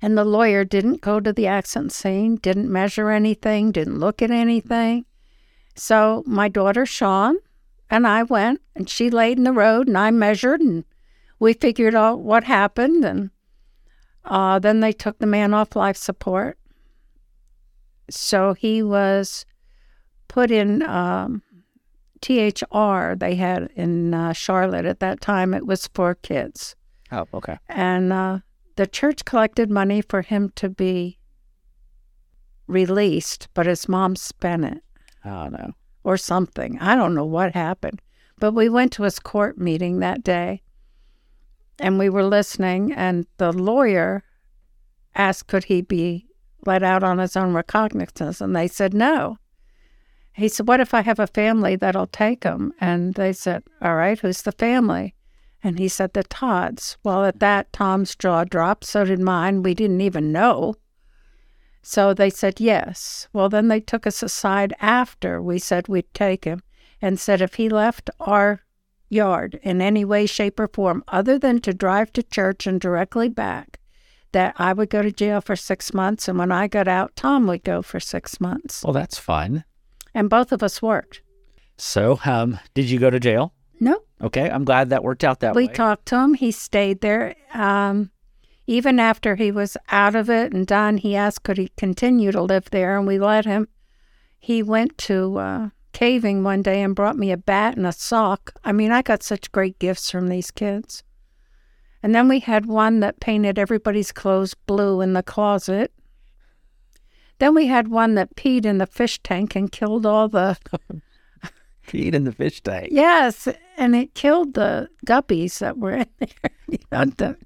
[0.00, 4.30] and the lawyer didn't go to the accident scene, didn't measure anything, didn't look at
[4.30, 5.04] anything.
[5.74, 7.36] So my daughter Sean
[7.90, 10.84] and I went, and she laid in the road, and I measured, and
[11.38, 13.30] we figured out what happened, and
[14.24, 16.58] uh, then they took the man off life support.
[18.10, 19.44] So he was
[20.28, 21.42] put in um,
[22.20, 25.54] THR they had in uh, Charlotte at that time.
[25.54, 26.74] It was for kids.
[27.10, 27.58] Oh, okay.
[27.68, 28.38] And uh,
[28.76, 31.18] the church collected money for him to be
[32.66, 34.82] released, but his mom spent it
[35.24, 35.72] Oh no.
[36.04, 36.78] or something.
[36.80, 38.00] I don't know what happened.
[38.38, 40.62] But we went to his court meeting that day
[41.82, 44.24] and we were listening, and the lawyer
[45.14, 46.26] asked, could he be
[46.64, 48.40] let out on his own recognizance?
[48.40, 49.36] And they said, no.
[50.34, 52.72] He said, What if I have a family that'll take him?
[52.80, 55.14] And they said, All right, who's the family?
[55.62, 56.96] And he said, The Todds.
[57.04, 58.84] Well, at that, Tom's jaw dropped.
[58.84, 59.62] So did mine.
[59.62, 60.76] We didn't even know.
[61.82, 63.28] So they said yes.
[63.32, 66.62] Well, then they took us aside after we said we'd take him
[67.02, 68.62] and said if he left our
[69.12, 73.28] yard in any way, shape, or form other than to drive to church and directly
[73.28, 73.78] back,
[74.32, 76.28] that I would go to jail for six months.
[76.28, 78.82] And when I got out, Tom would go for six months.
[78.82, 79.64] Well, that's fun.
[80.14, 81.22] And both of us worked.
[81.76, 83.52] So, um, did you go to jail?
[83.80, 85.68] No, Okay, I'm glad that worked out that we way.
[85.68, 86.34] We talked to him.
[86.34, 87.34] He stayed there.
[87.52, 88.12] Um,
[88.68, 92.40] even after he was out of it and done, he asked could he continue to
[92.40, 93.66] live there, and we let him.
[94.38, 98.52] He went to uh, caving one day and brought me a bat and a sock.
[98.64, 101.02] I mean, I got such great gifts from these kids.
[102.02, 105.92] And then we had one that painted everybody's clothes blue in the closet.
[107.38, 110.56] Then we had one that peed in the fish tank and killed all the
[111.82, 112.88] Feed in the fish tank.
[112.92, 116.28] yes, and it killed the guppies that were in there.
[116.68, 117.36] You know, the,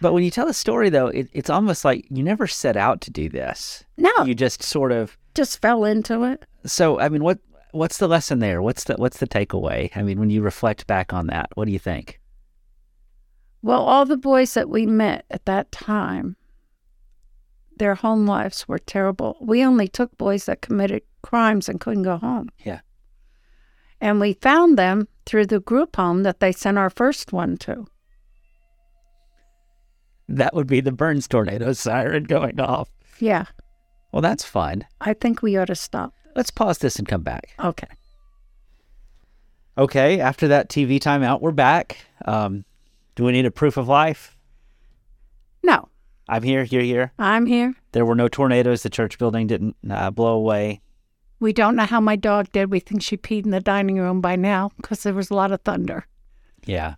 [0.00, 3.00] But when you tell the story, though, it, it's almost like you never set out
[3.00, 3.84] to do this.
[3.96, 5.16] no, You just sort of.
[5.34, 6.44] just fell into it.
[6.66, 7.38] So, I mean, what
[7.76, 8.62] what's the lesson there?
[8.62, 9.90] What's the what's the takeaway?
[9.96, 12.20] I mean, when you reflect back on that, what do you think?
[13.62, 16.36] Well, all the boys that we met at that time,
[17.78, 19.36] their home lives were terrible.
[19.40, 22.48] We only took boys that committed crimes and couldn't go home.
[22.64, 22.80] Yeah.
[24.00, 27.86] And we found them through the group home that they sent our first one to.
[30.28, 32.90] That would be the Burns tornado siren going off.
[33.18, 33.46] Yeah,
[34.12, 34.86] Well, that's fun.
[35.00, 36.12] I think we ought to stop.
[36.36, 37.48] Let's pause this and come back.
[37.58, 37.88] Okay.
[39.78, 41.96] Okay, after that TV timeout, we're back.
[42.26, 42.66] Um,
[43.14, 44.36] do we need a proof of life?
[45.62, 45.88] No,
[46.28, 47.12] I'm here, you're here.
[47.18, 47.74] I'm here.
[47.92, 48.82] There were no tornadoes.
[48.82, 50.82] The church building didn't uh, blow away.
[51.40, 52.70] We don't know how my dog did.
[52.70, 55.52] We think she peed in the dining room by now because there was a lot
[55.52, 56.06] of thunder.
[56.66, 56.96] Yeah.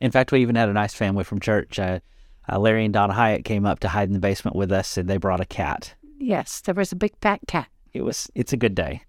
[0.00, 1.78] In fact, we even had a nice family from church.
[1.78, 2.00] Uh,
[2.48, 5.08] uh, Larry and Donna Hyatt came up to hide in the basement with us, and
[5.08, 5.94] they brought a cat.
[6.18, 7.68] Yes, there was a big fat cat.
[7.92, 8.30] It was.
[8.34, 9.02] It's a good day.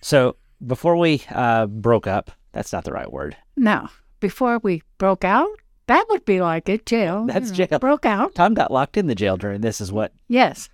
[0.00, 3.36] So before we uh, broke up, that's not the right word.
[3.56, 3.88] No,
[4.20, 5.48] before we broke out,
[5.86, 7.24] that would be like it, jail.
[7.26, 7.78] That's you know, jail.
[7.78, 8.34] Broke out.
[8.34, 9.80] Tom got locked in the jail during this.
[9.80, 10.68] Is what Yes.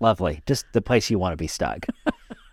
[0.00, 0.42] lovely.
[0.46, 1.86] Just the place you want to be stuck.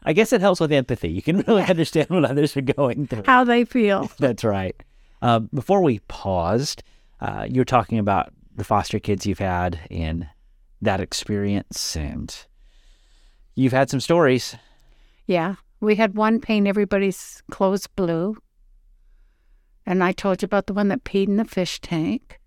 [0.04, 1.10] I guess it helps with empathy.
[1.10, 3.24] You can really understand what others are going through.
[3.26, 4.10] How they feel.
[4.20, 4.76] That's right.
[5.22, 6.82] Um, before we paused,
[7.20, 10.28] uh, you were talking about the foster kids you've had and
[10.82, 12.34] that experience, and
[13.58, 14.56] you've had some stories.
[15.26, 15.56] Yeah.
[15.82, 18.38] We had one paint everybody's clothes blue.
[19.86, 22.40] And I told you about the one that peed in the fish tank.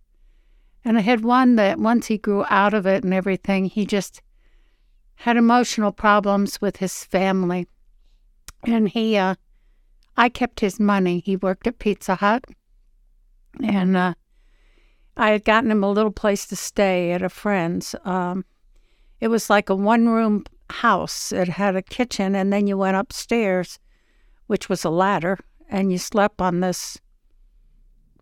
[0.84, 4.22] And I had one that once he grew out of it and everything, he just
[5.16, 7.66] had emotional problems with his family.
[8.64, 9.34] And he, uh,
[10.16, 11.22] I kept his money.
[11.24, 12.44] He worked at Pizza Hut.
[13.62, 14.14] And uh,
[15.16, 17.94] I had gotten him a little place to stay at a friend's.
[18.04, 18.44] Um,
[19.18, 21.32] it was like a one room house.
[21.32, 23.78] It had a kitchen, and then you went upstairs,
[24.46, 26.98] which was a ladder, and you slept on this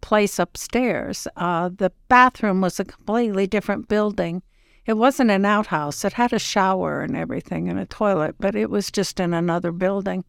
[0.01, 1.27] place upstairs.
[1.37, 4.43] Uh, the bathroom was a completely different building.
[4.87, 8.71] It wasn't an outhouse, it had a shower and everything and a toilet, but it
[8.71, 10.25] was just in another building.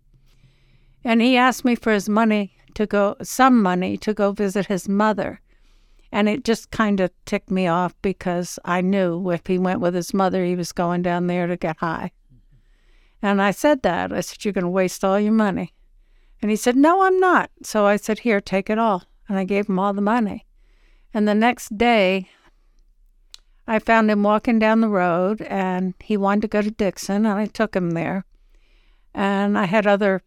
[1.03, 4.89] And he asked me for his money to go, some money to go visit his
[4.89, 5.39] mother.
[6.11, 9.93] And it just kind of ticked me off because I knew if he went with
[9.93, 12.11] his mother, he was going down there to get high.
[13.21, 14.11] And I said that.
[14.11, 15.73] I said, You're going to waste all your money.
[16.41, 17.51] And he said, No, I'm not.
[17.63, 19.03] So I said, Here, take it all.
[19.27, 20.45] And I gave him all the money.
[21.13, 22.29] And the next day,
[23.67, 27.39] I found him walking down the road and he wanted to go to Dickson, and
[27.39, 28.25] I took him there.
[29.13, 30.23] And I had other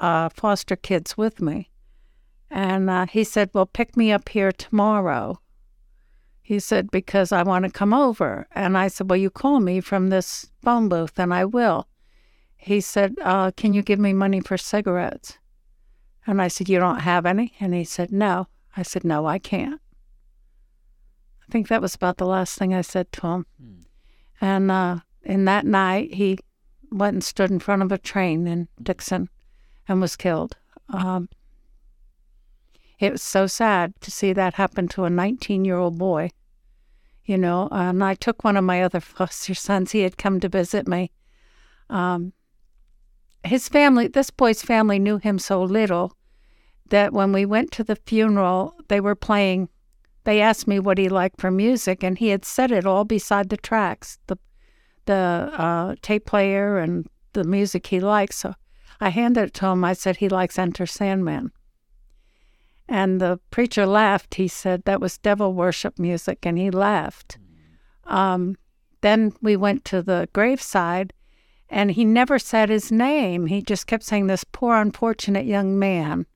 [0.00, 1.67] uh, foster kids with me.
[2.50, 5.40] And uh, he said, Well, pick me up here tomorrow.
[6.40, 8.46] He said, Because I want to come over.
[8.52, 11.86] And I said, Well, you call me from this phone booth and I will.
[12.56, 15.38] he said, uh, Can you give me money for cigarettes?
[16.26, 17.52] And I said, You don't have any?
[17.60, 18.48] And he said, No.
[18.76, 19.80] I said, No, I can't.
[21.46, 23.46] I think that was about the last thing I said to him.
[24.40, 26.38] And uh, in that night, he
[26.90, 29.28] went and stood in front of a train in Dickson
[29.86, 30.56] and was killed.
[30.90, 31.28] Um,
[32.98, 36.30] it was so sad to see that happen to a 19 year old boy,
[37.24, 37.68] you know.
[37.70, 41.12] And I took one of my other foster sons, he had come to visit me.
[41.90, 42.32] Um,
[43.44, 46.16] his family, this boy's family knew him so little
[46.90, 49.68] that when we went to the funeral, they were playing.
[50.24, 53.48] They asked me what he liked for music, and he had set it all beside
[53.48, 54.38] the tracks, the
[55.06, 58.36] the uh, tape player and the music he likes.
[58.36, 58.54] So
[59.00, 59.82] I handed it to him.
[59.82, 61.50] I said he likes Enter Sandman.
[62.88, 64.36] And the preacher laughed.
[64.36, 67.38] He said that was devil worship music, and he laughed.
[68.04, 68.56] Um,
[69.02, 71.12] then we went to the graveside,
[71.68, 73.46] and he never said his name.
[73.46, 76.26] He just kept saying, This poor, unfortunate young man.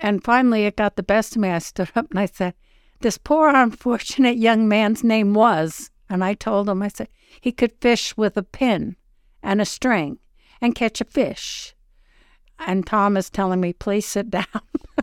[0.00, 1.50] And finally, it got the best of me.
[1.50, 2.54] I stood up and I said,
[3.00, 5.90] This poor, unfortunate young man's name was.
[6.08, 7.08] And I told him, I said,
[7.40, 8.96] he could fish with a pin
[9.42, 10.18] and a string
[10.60, 11.73] and catch a fish.
[12.58, 14.44] And Tom is telling me, please sit down.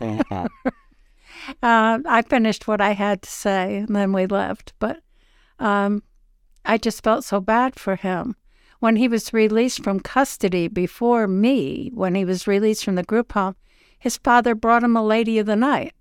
[0.00, 0.48] uh,
[1.62, 4.72] I finished what I had to say and then we left.
[4.78, 5.02] But
[5.58, 6.02] um,
[6.64, 8.36] I just felt so bad for him.
[8.80, 13.32] When he was released from custody before me, when he was released from the group
[13.32, 13.54] home,
[13.98, 15.94] his father brought him a lady of the night.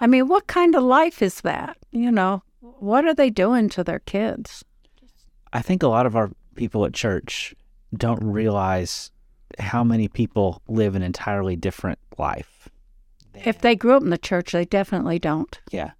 [0.00, 1.76] I mean, what kind of life is that?
[1.92, 4.64] You know, what are they doing to their kids?
[5.52, 7.54] I think a lot of our people at church
[7.94, 9.10] don't realize
[9.58, 12.68] how many people live an entirely different life.
[13.34, 15.58] If they grew up in the church, they definitely don't.
[15.70, 15.92] Yeah.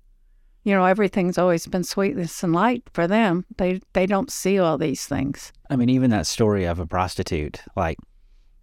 [0.63, 3.45] You know, everything's always been sweetness and light for them.
[3.59, 5.53] They they don't see all these things.
[5.69, 7.99] I mean, even that story of a prostitute, like,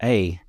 [0.02, 0.40] A,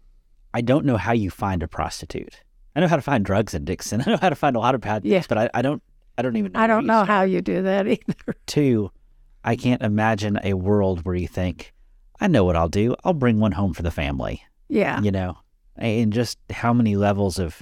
[0.53, 2.39] I don't know how you find a prostitute.
[2.75, 4.01] I know how to find drugs in Dickson.
[4.06, 5.23] I know how to find a lot of bad things, Yeah.
[5.29, 5.84] but I, I don't
[6.17, 7.08] I don't even know I don't know start.
[7.10, 8.36] how you do that either.
[8.47, 8.91] Two,
[9.43, 11.72] I can't imagine a world where you think,
[12.23, 12.95] I know what I'll do.
[13.03, 14.41] I'll bring one home for the family.
[14.69, 15.01] Yeah.
[15.01, 15.38] You know,
[15.75, 17.62] and just how many levels of.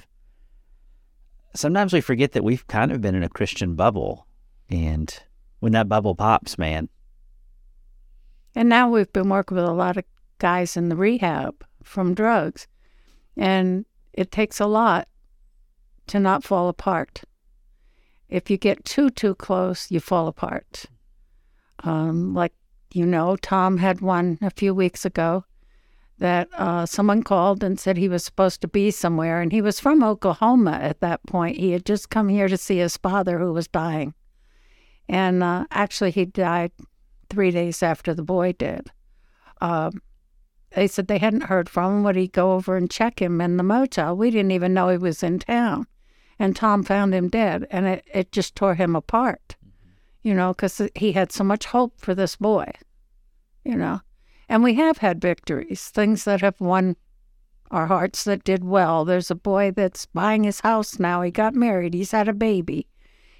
[1.56, 4.28] Sometimes we forget that we've kind of been in a Christian bubble.
[4.70, 5.12] And
[5.62, 6.90] when that bubble pops, man,
[8.54, 10.04] And now we've been working with a lot of
[10.38, 12.68] guys in the rehab from drugs.
[13.36, 15.08] And it takes a lot
[16.08, 17.24] to not fall apart.
[18.30, 20.86] If you get too, too close, you fall apart.
[21.84, 22.54] Um, like,
[22.94, 25.46] you know, Tom had one a few weeks ago
[26.20, 29.42] that uh, someone called and said he was supposed to be somewhere.
[29.42, 31.58] And he was from Oklahoma at that point.
[31.58, 34.14] He had just come here to see his father who was dying.
[35.10, 36.72] And uh, actually, he died
[37.30, 38.92] three days after the boy did.
[39.62, 40.02] Um,
[40.76, 42.04] they said they hadn't heard from him.
[42.04, 44.16] Would he go over and check him in the motel?
[44.16, 45.88] We didn't even know he was in town.
[46.40, 49.56] And Tom found him dead, and it, it just tore him apart,
[50.24, 52.72] you know, because he had so much hope for this boy,
[53.64, 54.02] you know.
[54.50, 56.96] And we have had victories, things that have won
[57.72, 59.06] our hearts that did well.
[59.06, 61.22] There's a boy that's buying his house now.
[61.22, 62.88] He got married, he's had a baby,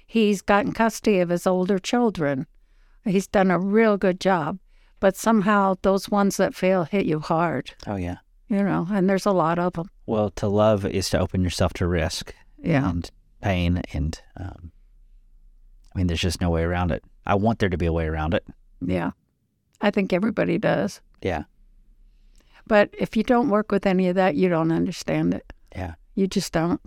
[0.06, 2.46] he's gotten custody of his older children.
[3.04, 4.58] He's done a real good job.
[5.00, 8.18] But somehow those ones that fail hit you hard, oh, yeah.
[8.48, 9.90] you know, and there's a lot of them.
[10.06, 12.88] Well, to love is to open yourself to risk Yeah.
[12.88, 13.10] and
[13.42, 13.82] pain.
[13.92, 14.70] And um,
[15.94, 17.04] I mean, there's just no way around it.
[17.26, 18.44] I want there to be a way around it.
[18.80, 19.10] Yeah.
[19.80, 21.00] I think everybody does.
[21.22, 21.44] Yeah.
[22.66, 25.52] But if you don't work with any of that, you don't understand it.
[25.74, 25.94] Yeah.
[26.14, 26.80] You just don't.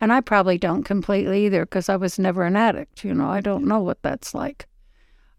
[0.00, 3.04] And I probably don't completely either because I was never an addict.
[3.04, 4.66] You know, I don't know what that's like.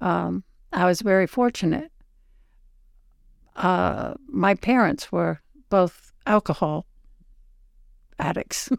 [0.02, 1.92] Um, I was very fortunate.
[3.56, 6.86] Uh, my parents were both alcohol
[8.20, 8.70] addicts,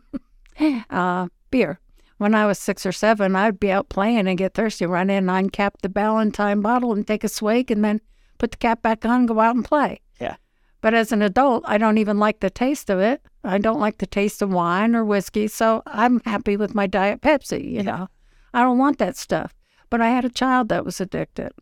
[0.90, 1.81] uh, beer.
[2.18, 5.26] When I was six or seven, I'd be out playing and get thirsty, run in,
[5.26, 8.00] uncap the Ballantine bottle and take a swig and then
[8.38, 10.01] put the cap back on and go out and play.
[10.20, 10.36] Yeah.
[10.80, 13.22] But as an adult, I don't even like the taste of it.
[13.45, 17.20] I don't like the taste of wine or whiskey, so I'm happy with my Diet
[17.20, 18.09] Pepsi, you know.
[18.53, 19.55] I don't want that stuff.
[19.90, 21.53] But I had a child that was addicted.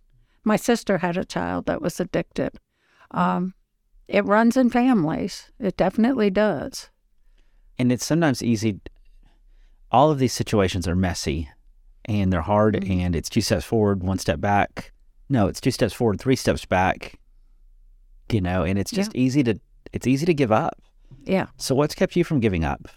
[0.45, 2.59] My sister had a child that was addicted.
[3.11, 3.55] Um,
[4.09, 5.51] it runs in families.
[5.59, 6.89] It definitely does.
[7.79, 8.81] And it's sometimes easy.
[9.91, 11.49] All of these situations are messy
[12.05, 12.91] and they're hard, Mhm.
[13.01, 14.93] and it's two steps forward, one step back.
[15.29, 17.19] No, it's two steps forward, three steps back.
[18.31, 19.59] You know, and it's just easy to
[19.93, 20.81] it's easy to give up.
[21.25, 21.47] Yeah.
[21.57, 22.89] So what's kept you from giving up?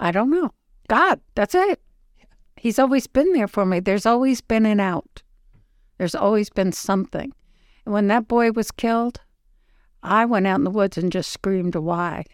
[0.00, 0.50] I don't know.
[0.88, 1.80] God, that's it.
[2.56, 3.80] He's always been there for me.
[3.80, 5.22] There's always been an out.
[5.98, 7.32] There's always been something.
[7.84, 9.20] And When that boy was killed,
[10.02, 12.24] I went out in the woods and just screamed, Why?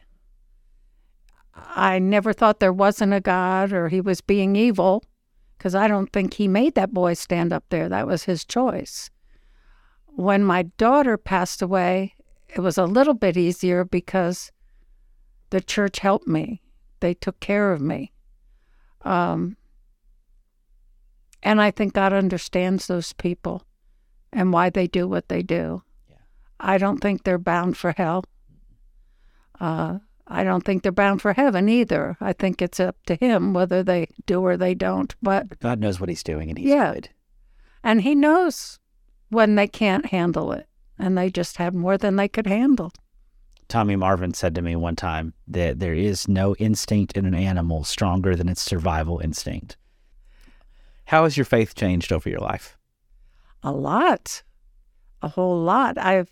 [1.55, 5.05] I never thought there wasn't a God or he was being evil
[5.57, 7.89] because I don't think he made that boy stand up there.
[7.89, 9.11] That was his choice.
[10.07, 12.15] When my daughter passed away,
[12.49, 14.51] it was a little bit easier because
[15.51, 16.63] the church helped me.
[17.01, 18.13] They took care of me.
[19.03, 19.57] Um,
[21.43, 23.63] and I think God understands those people
[24.33, 25.83] and why they do what they do.
[26.09, 26.17] Yeah.
[26.59, 28.25] I don't think they're bound for hell.
[29.59, 29.99] Uh,
[30.33, 32.17] I don't think they're bound for heaven either.
[32.21, 35.13] I think it's up to Him whether they do or they don't.
[35.21, 36.95] But God knows what He's doing, and He's Yeah.
[36.95, 37.09] good.
[37.83, 38.79] and He knows
[39.29, 40.69] when they can't handle it,
[40.99, 42.93] and they just had more than they could handle.
[43.69, 47.85] Tommy Marvin said to me one time that there is no instinct in an animal
[47.85, 49.77] stronger than its survival instinct.
[51.07, 52.77] How has your faith changed over your life?
[53.63, 54.43] A lot,
[55.23, 55.99] a whole lot.
[55.99, 56.31] I've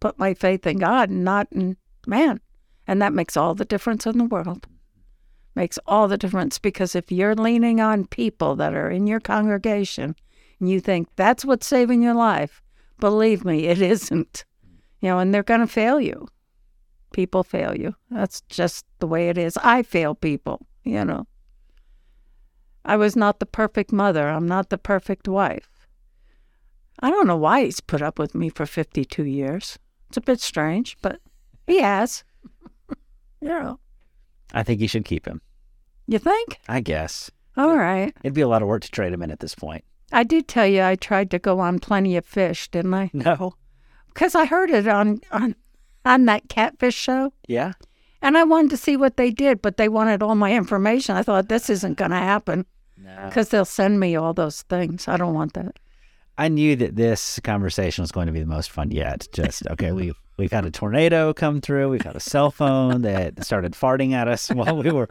[0.00, 2.40] put my faith in God, and not in man,
[2.86, 4.66] and that makes all the difference in the world.
[5.54, 10.14] Makes all the difference because if you're leaning on people that are in your congregation
[10.60, 12.62] and you think that's what's saving your life,
[13.00, 14.44] believe me, it isn't.
[15.00, 16.28] You know, and they're going to fail you.
[17.12, 17.94] People fail you.
[18.10, 19.56] That's just the way it is.
[19.58, 21.26] I fail people, you know.
[22.84, 24.28] I was not the perfect mother.
[24.28, 25.68] I'm not the perfect wife.
[27.00, 29.78] I don't know why he's put up with me for 52 years.
[30.08, 31.20] It's a bit strange, but
[31.66, 32.24] he has.
[33.40, 33.74] Yeah.
[34.52, 35.40] I think you should keep him.
[36.06, 36.58] You think?
[36.68, 37.30] I guess.
[37.56, 38.14] All right.
[38.22, 39.84] It'd be a lot of work to trade him in at this point.
[40.12, 43.10] I did tell you I tried to go on Plenty of Fish, didn't I?
[43.12, 43.54] No.
[44.08, 45.54] Because I heard it on, on
[46.04, 47.72] on that catfish show, Yeah.
[48.22, 51.16] and I wanted to see what they did, but they wanted all my information.
[51.16, 52.64] I thought this isn't going to happen
[52.96, 53.24] No.
[53.26, 55.08] because they'll send me all those things.
[55.08, 55.78] I don't want that.
[56.38, 59.26] I knew that this conversation was going to be the most fun yet.
[59.32, 61.88] Just okay, we we've had a tornado come through.
[61.88, 65.08] We've had a cell phone that started farting at us while we were,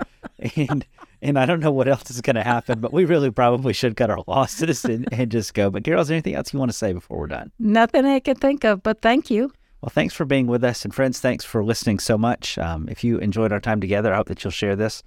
[0.55, 0.85] and
[1.21, 2.79] and I don't know what else is going to happen.
[2.79, 5.69] But we really probably should cut our losses and, and just go.
[5.69, 7.51] But Carol, is there anything else you want to say before we're done?
[7.59, 9.51] Nothing I can think of, but thank you.
[9.81, 12.57] Well, thanks for being with us, and friends, thanks for listening so much.
[12.57, 15.03] Um, if you enjoyed our time together, I hope that you'll share this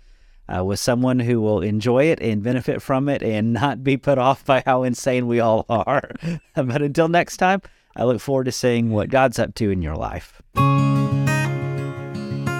[0.54, 4.18] uh, with someone who will enjoy it and benefit from it, and not be put
[4.18, 6.10] off by how insane we all are.
[6.54, 7.60] but until next time,
[7.98, 10.40] I look forward to seeing what God's up to in your life.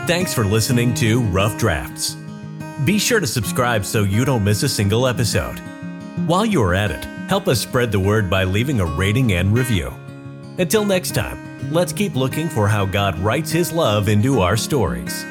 [0.07, 2.17] Thanks for listening to Rough Drafts.
[2.85, 5.59] Be sure to subscribe so you don't miss a single episode.
[6.27, 9.57] While you are at it, help us spread the word by leaving a rating and
[9.57, 9.93] review.
[10.59, 15.25] Until next time, let's keep looking for how God writes His love into our stories.